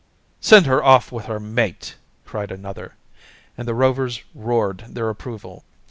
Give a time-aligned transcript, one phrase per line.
[0.39, 1.95] "Send her off with her mate!"
[2.25, 2.95] cried another,
[3.55, 5.63] and the Rovers roared their approval.